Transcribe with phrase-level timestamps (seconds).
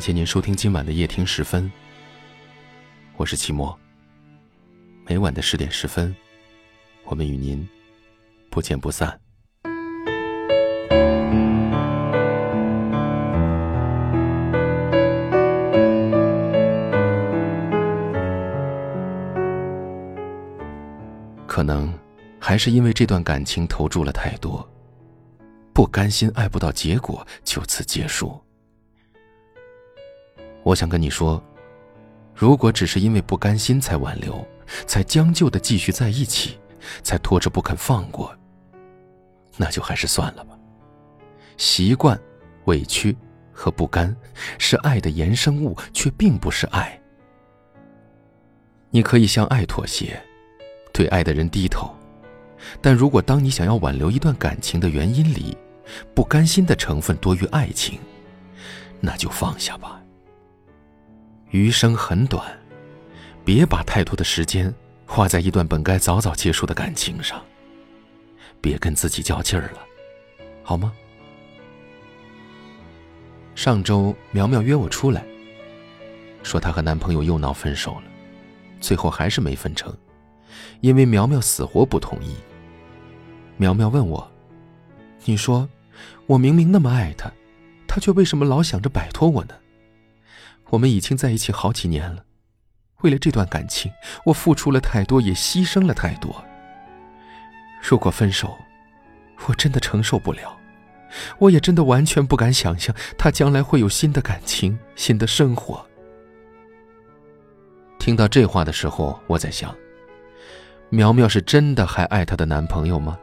[0.00, 1.70] 感谢您收听今晚的夜听十分，
[3.18, 3.78] 我是齐墨。
[5.04, 6.16] 每晚的十点十分，
[7.04, 7.68] 我们与您
[8.48, 9.20] 不见不散。
[21.46, 21.92] 可能
[22.38, 24.66] 还是因为这段感情投注了太多，
[25.74, 28.42] 不甘心爱不到结果就此结束。
[30.70, 31.42] 我想跟你说，
[32.32, 34.46] 如果只是因为不甘心才挽留，
[34.86, 36.60] 才将就的继续在一起，
[37.02, 38.32] 才拖着不肯放过，
[39.56, 40.56] 那就还是算了吧。
[41.56, 42.16] 习惯、
[42.66, 43.16] 委屈
[43.52, 44.16] 和不甘
[44.58, 46.96] 是爱的衍生物，却并不是爱。
[48.90, 50.22] 你可以向爱妥协，
[50.92, 51.92] 对爱的人低头，
[52.80, 55.58] 但如果当你想要挽留一段感情的原因里，
[56.14, 57.98] 不甘心的成分多于爱情，
[59.00, 59.99] 那就放下吧。
[61.50, 62.46] 余生很短，
[63.44, 64.72] 别把太多的时间
[65.04, 67.42] 花在一段本该早早结束的感情上。
[68.60, 69.84] 别跟自己较劲儿了，
[70.62, 70.92] 好吗？
[73.54, 75.24] 上周苗苗约我出来，
[76.42, 78.02] 说她和男朋友又闹分手了，
[78.80, 79.92] 最后还是没分成，
[80.80, 82.36] 因为苗苗死活不同意。
[83.56, 84.30] 苗苗问我
[85.24, 85.68] ：“你说，
[86.26, 87.30] 我明明那么爱他，
[87.88, 89.54] 他却为什么老想着摆脱我呢？”
[90.70, 92.24] 我们已经在一起好几年了，
[93.02, 93.92] 为了这段感情，
[94.24, 96.44] 我付出了太多，也牺牲了太多。
[97.82, 98.56] 如果分手，
[99.46, 100.56] 我真的承受不了，
[101.38, 105.84] 我也真的完全不敢想象他将来会有新的感情、新的生活。
[107.98, 109.74] 听到这话的时候，我在想：
[110.88, 113.18] 苗苗是真的还爱她的男朋友吗？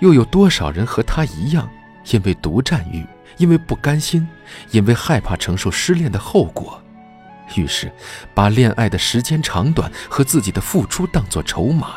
[0.00, 1.70] 又有多少人和她一样，
[2.10, 3.06] 因为独占欲？
[3.36, 4.26] 因为不甘心，
[4.70, 6.80] 因为害怕承受失恋的后果，
[7.56, 7.92] 于是
[8.34, 11.96] 把恋爱的时间长短和自己的付出当作筹码，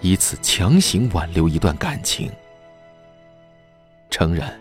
[0.00, 2.30] 以此强行挽留一段感情。
[4.10, 4.58] 诚然，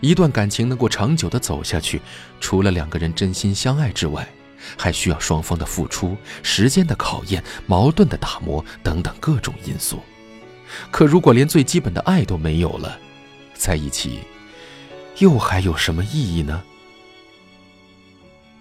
[0.00, 2.00] 一段感情能够长久的走下去，
[2.40, 4.28] 除了两个人真心相爱之外，
[4.76, 10.02] 还需要双方的付出、时间的考验、矛盾的打磨等等各种因素。
[10.90, 12.98] 可如果连最基本的爱都没有了，
[13.54, 14.20] 在一起。
[15.18, 16.62] 又还有什么意义呢？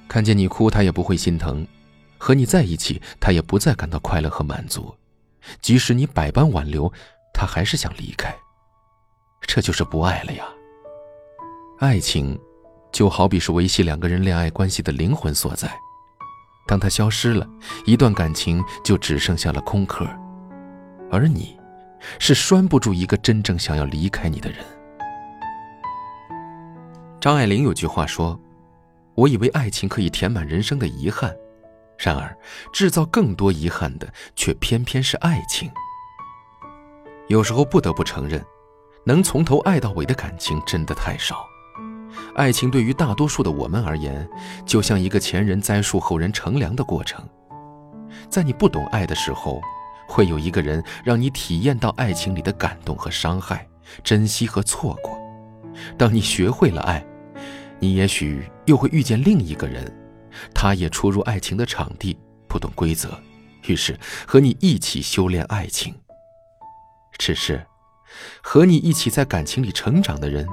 [0.07, 1.65] 看见你哭，他也不会心疼；
[2.17, 4.95] 和你在一起，他也不再感到快乐和满足。
[5.61, 6.91] 即使你百般挽留，
[7.33, 8.33] 他还是想离开。
[9.41, 10.45] 这就是不爱了呀。
[11.79, 12.39] 爱情，
[12.91, 15.69] 就好比是维系两个人恋爱关系的灵魂所在。
[16.67, 17.47] 当它消失了，
[17.85, 20.07] 一段感情就只剩下了空壳。
[21.11, 21.57] 而你，
[22.17, 24.65] 是拴不住一个真正想要离开你的人。
[27.25, 28.39] 张爱玲有句话说
[29.17, 31.35] ：“我以为爱情可以填满人生的遗憾，
[31.97, 32.37] 然而
[32.71, 35.67] 制造更多遗憾的却偏偏是爱情。”
[37.27, 38.45] 有时候不得不承认，
[39.07, 41.43] 能从头爱到尾的感情真的太少。
[42.35, 44.29] 爱情对于大多数的我们而言，
[44.63, 47.27] 就像一个前人栽树后人乘凉的过程。
[48.29, 49.59] 在你不懂爱的时候，
[50.07, 53.67] 会有一个人让你体验到爱情里的感动和伤害，
[54.03, 55.19] 珍惜和错过。
[55.97, 57.03] 当你学会了爱，
[57.79, 59.93] 你也许又会遇见另一个人，
[60.53, 63.19] 他也初入爱情的场地，不懂规则，
[63.67, 65.93] 于是和你一起修炼爱情。
[67.17, 67.65] 只是，
[68.41, 70.47] 和你一起在感情里成长的人，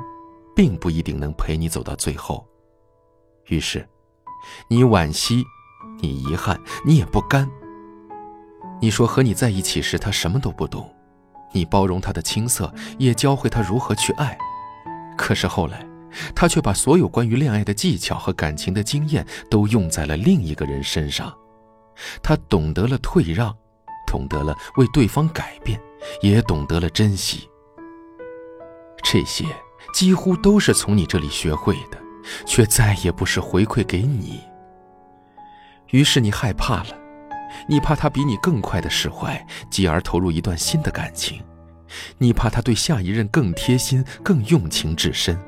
[0.54, 2.46] 并不一定能陪你走到最后。
[3.48, 3.88] 于是，
[4.68, 5.44] 你惋惜，
[6.00, 7.48] 你遗憾，你也不甘。
[8.80, 10.92] 你说和你在一起时他什么都不懂，
[11.52, 14.36] 你包容他的青涩，也教会他如何去爱。
[15.16, 15.91] 可是后来。
[16.34, 21.32] 他却把所有关于恋爱的技巧和感情的经验都用在了另一个人身上，
[22.22, 23.54] 他懂得了退让，
[24.06, 25.80] 懂得了为对方改变，
[26.20, 27.48] 也懂得了珍惜。
[29.02, 29.44] 这些
[29.94, 31.98] 几乎都是从你这里学会的，
[32.46, 34.40] 却再也不是回馈给你。
[35.90, 36.96] 于是你害怕了，
[37.68, 41.42] 你怕他比你更快的释怀，继而投入一段新的感情，
[42.16, 45.38] 你怕他对下一任更贴心，更用情至深。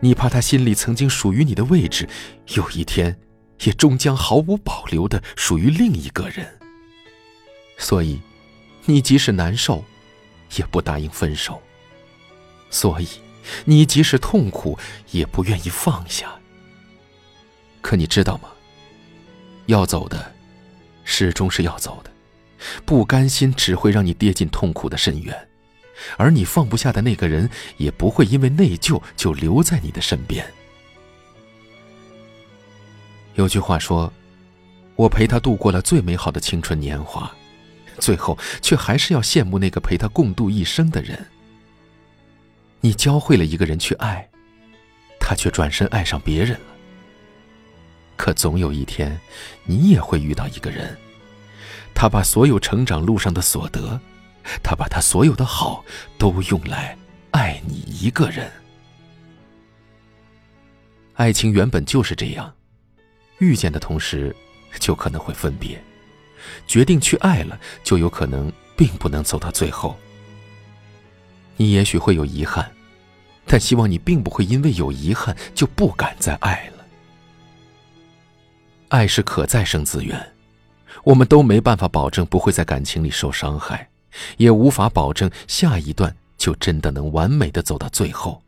[0.00, 2.08] 你怕他心里曾经属于你的位置，
[2.54, 3.18] 有一天，
[3.64, 6.58] 也终将毫无保留的属于另一个人。
[7.78, 8.20] 所以，
[8.84, 9.84] 你即使难受，
[10.56, 11.54] 也不答应分手；
[12.70, 13.08] 所以，
[13.64, 14.78] 你即使痛苦，
[15.10, 16.32] 也不愿意放下。
[17.80, 18.48] 可你知道吗？
[19.66, 20.34] 要走的，
[21.04, 22.10] 始终是要走的，
[22.84, 25.45] 不甘心只会让你跌进痛苦的深渊。
[26.16, 30.44] 而你放不下的那个人，也不会因为内疚就留在你的身边。
[33.34, 34.12] 有句话说
[34.96, 37.30] ：“我陪他度过了最美好的青春年华，
[37.98, 41.26] 最后却还是要羡慕那个陪他共度一生的人。”
[42.80, 44.28] 你教会了一个人去爱，
[45.18, 46.66] 他却转身爱上别人了。
[48.16, 49.18] 可总有一天，
[49.64, 50.96] 你也会遇到一个人，
[51.94, 54.00] 他把所有成长路上的所得，
[54.62, 55.84] 他把他所有的好，
[56.18, 56.96] 都用来
[57.30, 58.50] 爱你一个人。
[61.14, 62.52] 爱情原本就是这样，
[63.38, 64.34] 遇见的同时，
[64.78, 65.78] 就可能会分别；
[66.66, 69.96] 决定去爱了，就有可能并不能走到最后。
[71.56, 72.70] 你也许会有遗憾，
[73.46, 76.84] 但希望你并不会因为有遗憾就不敢再爱了。
[78.88, 80.34] 爱是可再生资源，
[81.02, 83.88] 我们都没办法保证不会在感情里受伤害，
[84.36, 88.42] 也无法保证下一段就真的能完美的走到最后。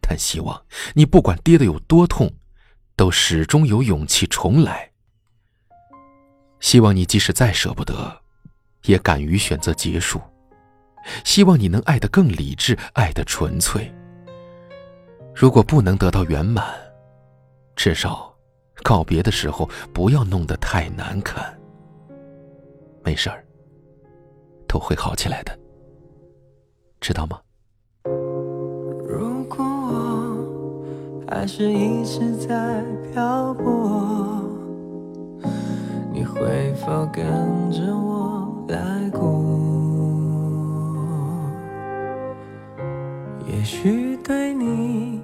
[0.00, 0.60] 但希望
[0.94, 2.32] 你不管跌得有多痛，
[2.96, 4.90] 都始终有勇气重来。
[6.60, 8.20] 希望你即使再舍不得，
[8.84, 10.20] 也敢于选择结束。
[11.24, 13.92] 希望你能爱得更理智，爱得纯粹。
[15.34, 16.64] 如果不能得到圆满，
[17.74, 18.32] 至少
[18.82, 21.58] 告别的时候不要弄得太难看。
[23.02, 23.44] 没事儿，
[24.72, 25.52] 都会好起来的，
[26.98, 27.38] 知道吗？
[29.06, 32.82] 如果我还是一直在
[33.12, 34.42] 漂泊，
[36.10, 39.20] 你会否跟着我来过？
[43.46, 45.20] 也许对你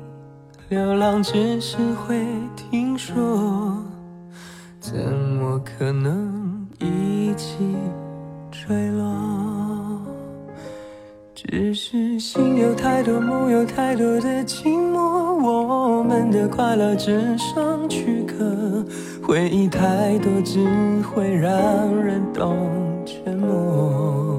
[0.69, 2.23] 流浪只是会
[2.55, 3.83] 听说，
[4.79, 7.75] 怎么可能一起
[8.51, 9.38] 坠落？
[11.51, 14.99] 只是心有太多梦，有太多的寂寞，
[15.43, 18.85] 我们的快乐只剩躯壳，
[19.27, 20.63] 回忆太多只
[21.05, 21.51] 会让
[21.97, 22.55] 人懂
[23.07, 24.39] 沉默。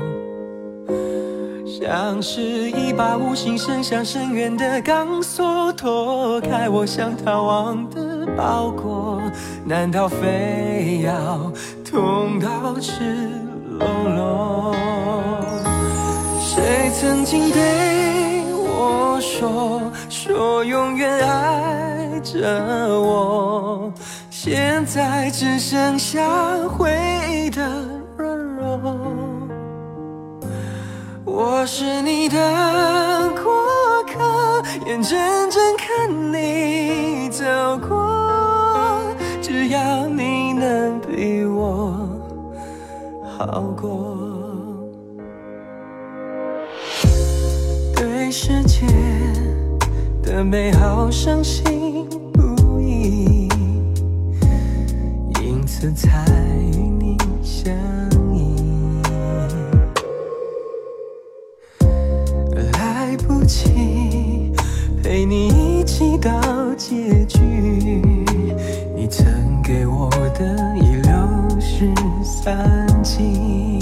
[1.65, 9.19] 像是一把无形伸向深渊的钢索，脱开我想逃亡的包裹，
[9.65, 11.51] 难道非要
[11.83, 13.01] 痛到赤
[13.79, 14.75] 裸裸？
[16.59, 22.45] 谁曾经对我说，说永远爱着
[22.99, 23.89] 我，
[24.29, 26.21] 现在只剩下
[26.67, 26.91] 回
[27.31, 27.61] 忆的
[28.17, 28.93] 软弱。
[31.23, 32.35] 我是你的
[33.41, 35.17] 过客，眼睁
[35.49, 37.45] 睁看你走
[37.87, 38.99] 过，
[39.41, 41.93] 只要你能比我
[43.37, 44.18] 好过。
[50.39, 53.49] 的美好相信不疑，
[55.41, 56.25] 因此才
[56.71, 57.73] 与你相
[58.33, 58.55] 依。
[62.71, 64.53] 来不及。
[65.03, 65.49] 陪你
[65.81, 66.31] 一起到
[66.77, 67.41] 结局，
[68.95, 71.11] 你曾给我的已流
[71.59, 71.93] 失
[72.23, 73.77] 散尽。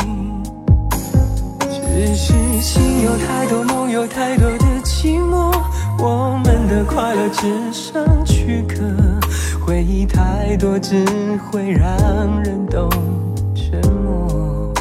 [1.69, 5.36] 只是心有太多梦，有太多的寂寞，
[5.99, 8.75] 我们的快乐只剩躯壳，
[9.65, 11.05] 回忆太多只
[11.51, 11.87] 会让
[12.43, 12.89] 人懂
[13.55, 14.73] 沉默。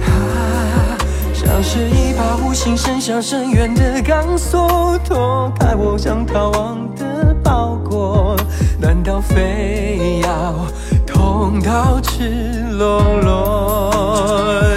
[0.00, 0.98] 啊，
[1.32, 4.66] 像是一把无形伸向深渊的钢索。
[5.58, 8.36] 开我想逃亡的包裹，
[8.80, 10.54] 难道非要
[11.06, 14.75] 痛到赤裸裸？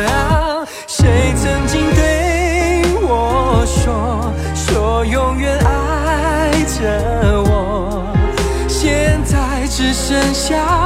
[10.10, 10.79] 剩下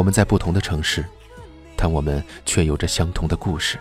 [0.00, 1.04] 我们在不同的城市，
[1.76, 3.78] 但我们却有着相同的故事。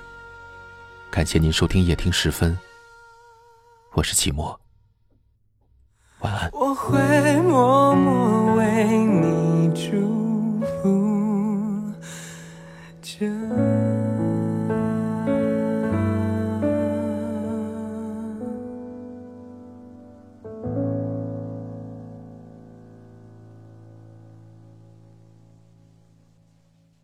[1.10, 2.60] 感谢您收听夜听时分，
[3.94, 4.58] 我是寂寞，
[6.20, 6.52] 晚安。